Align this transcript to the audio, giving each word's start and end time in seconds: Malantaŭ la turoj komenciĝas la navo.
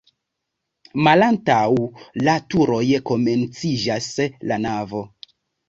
Malantaŭ 1.07 1.75
la 2.29 2.35
turoj 2.55 2.81
komenciĝas 3.13 4.11
la 4.49 4.61
navo. 4.67 5.07